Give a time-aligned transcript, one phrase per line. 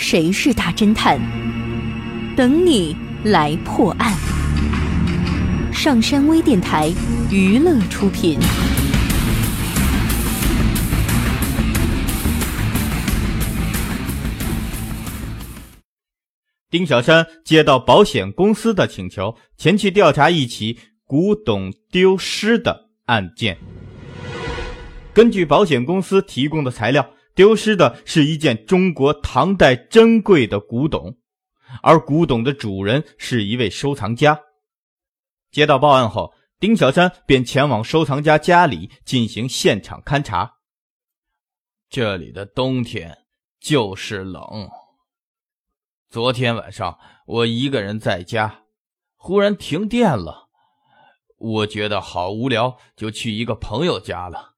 [0.00, 1.18] 谁是大侦探？
[2.36, 4.14] 等你来破案。
[5.72, 6.88] 上山微电台
[7.32, 8.38] 娱乐出品。
[16.70, 23.58] 丁小山接到保险公司的请求，前去调查一起古董丢失的案件。
[25.12, 27.10] 根据保险公司提供的材料。
[27.38, 31.16] 丢失的是一件中国唐代珍贵的古董，
[31.84, 34.40] 而古董的主人是一位收藏家。
[35.52, 40.56] 接到报案后，丁小山便前往收藏家家里进行现场勘查。
[41.88, 43.16] 这里的冬天
[43.60, 44.68] 就是冷。
[46.10, 48.64] 昨天晚上我一个人在家，
[49.14, 50.48] 忽然停电了，
[51.36, 54.56] 我觉得好无聊，就去一个朋友家了。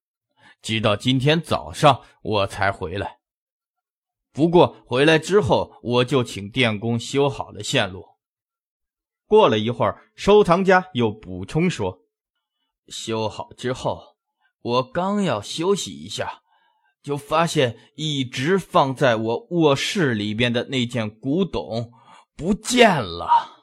[0.63, 3.19] 直到今天早上我才回来。
[4.33, 8.07] 不过回来之后，我就请电工修好了线路。
[9.27, 12.01] 过了一会儿，收藏家又补充说
[12.89, 14.17] ：“修好之后，
[14.61, 16.43] 我刚要休息一下，
[17.03, 21.93] 就发现一直放在我卧室里边的那件古董
[22.37, 23.57] 不见了。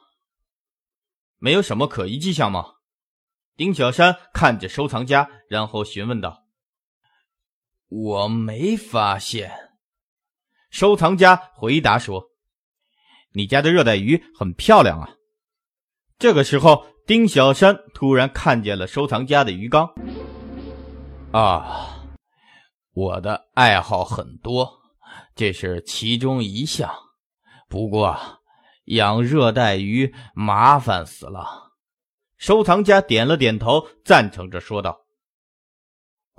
[1.38, 2.74] 没有什么可疑迹象吗？”
[3.56, 6.47] 丁小山看着收藏家，然后询问道。
[7.88, 9.50] 我没发现，
[10.70, 12.22] 收藏家回答说
[13.32, 15.14] ：“你家的热带鱼很漂亮啊。”
[16.18, 19.88] 这个时候，丁小山突然看见了收藏家的鱼缸。
[21.32, 22.04] 啊，
[22.92, 24.80] 我的爱好很多，
[25.34, 26.92] 这是其中一项。
[27.68, 28.16] 不过，
[28.84, 31.72] 养热带鱼麻烦死了。
[32.36, 35.06] 收藏家点了点头，赞成着说道。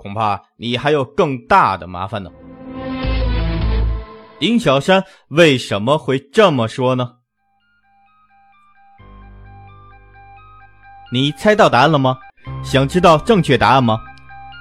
[0.00, 2.30] 恐怕你还有更大的麻烦呢。
[4.38, 7.16] 丁小山为什么会这么说呢？
[11.12, 12.16] 你猜到答案了吗？
[12.64, 14.00] 想知道正确答案吗？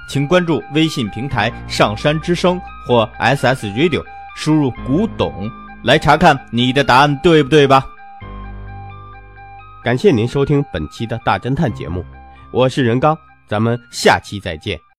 [0.10, 4.04] 请关注微信平台“上山之声”或 “SS Radio”，
[4.36, 5.50] 输入“古董”
[5.86, 7.86] 来查看你的答案对不对吧？
[9.82, 12.04] 感谢您收听本期的大侦探节目，
[12.52, 13.18] 我是任刚，
[13.48, 14.89] 咱们下期再见。